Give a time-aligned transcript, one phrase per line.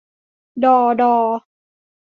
[0.63, 1.15] ดอ ฎอ